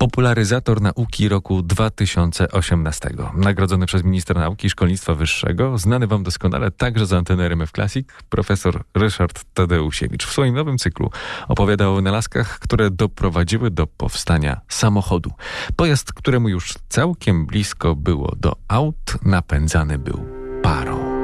[0.00, 3.10] popularyzator nauki roku 2018.
[3.34, 8.08] Nagrodzony przez ministra nauki i szkolnictwa wyższego, znany wam doskonale także z anteny RMF Classic,
[8.28, 10.26] profesor Ryszard Tadeusiewicz.
[10.26, 11.10] W swoim nowym cyklu
[11.48, 15.30] opowiada o wynalazkach, które doprowadziły do powstania samochodu.
[15.76, 20.26] Pojazd, któremu już całkiem blisko było do aut, napędzany był
[20.62, 21.20] parą.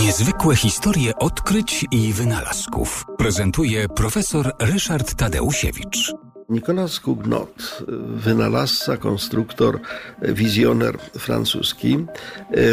[0.00, 6.12] Niezwykłe historie odkryć i wynalazków prezentuje profesor Ryszard Tadeusiewicz.
[6.52, 7.82] Nicolas Cugnot,
[8.16, 9.80] wynalazca, konstruktor,
[10.22, 12.06] wizjoner francuski,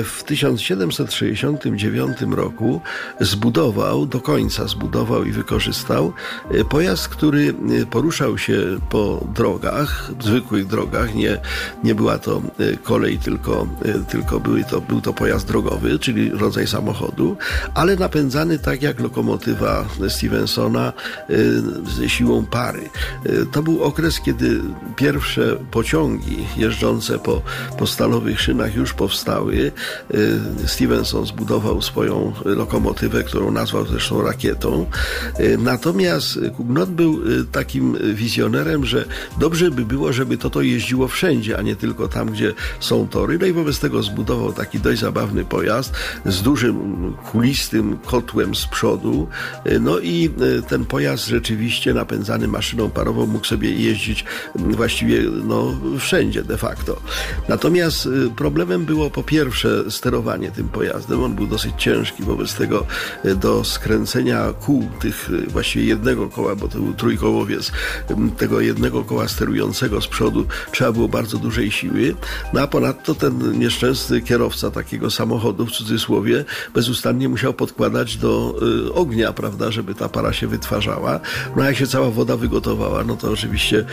[0.04, 2.82] w 1769 roku
[3.20, 6.14] zbudował, do końca zbudował i wykorzystał
[6.70, 7.54] pojazd, który
[7.92, 11.38] poruszał się po drogach, zwykłych drogach, nie,
[11.84, 12.42] nie była to
[12.84, 13.68] kolej, tylko,
[14.10, 17.38] tylko były to, był to pojazd drogowy, czyli rodzaj samochodu,
[17.74, 20.94] ale napędzany tak jak lokomotywa Stevensona
[22.08, 22.90] siłą pary.
[23.52, 24.62] To był okres, kiedy
[24.96, 27.42] pierwsze pociągi jeżdżące po,
[27.78, 29.72] po stalowych szynach już powstały.
[30.66, 34.86] Stevenson zbudował swoją lokomotywę, którą nazwał zresztą rakietą.
[35.58, 37.20] Natomiast Cugnot był
[37.52, 39.06] takim wizjonerem, że
[39.40, 43.38] dobrze by było, żeby to to jeździło wszędzie, a nie tylko tam, gdzie są tory.
[43.40, 45.94] No i wobec tego zbudował taki dość zabawny pojazd
[46.26, 49.28] z dużym kulistym kotłem z przodu.
[49.80, 50.30] No i
[50.68, 57.02] ten pojazd rzeczywiście napędzany maszyną parową mógł sobie jeździć właściwie no, wszędzie de facto.
[57.50, 61.24] Natomiast y, problemem było po pierwsze sterowanie tym pojazdem.
[61.24, 62.86] On był dosyć ciężki, wobec tego
[63.26, 67.72] y, do skręcenia kół tych y, właściwie jednego koła, bo to był trójkołowiec,
[68.38, 72.16] tego jednego koła sterującego z przodu trzeba było bardzo dużej siły.
[72.54, 78.56] No a ponadto ten nieszczęsny kierowca takiego samochodu w cudzysłowie bezustannie musiał podkładać do
[78.94, 81.20] ognia, prawda, żeby ta para się wytwarzała.
[81.56, 83.86] No a jak się cała woda wygotowała, no to oczywiście oczywiście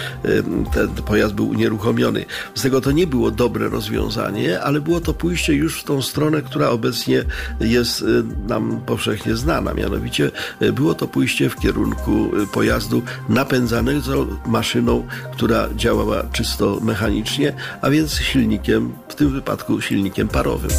[0.72, 2.24] ten pojazd był unieruchomiony.
[2.54, 6.42] Z tego to nie było dobre rozwiązanie, ale było to pójście już w tą stronę,
[6.42, 7.24] która obecnie
[7.60, 8.04] jest
[8.48, 9.74] nam powszechnie znana.
[9.74, 10.30] Mianowicie
[10.72, 18.92] było to pójście w kierunku pojazdu napędzanego maszyną, która działała czysto mechanicznie, a więc silnikiem,
[19.08, 20.70] w tym wypadku silnikiem parowym.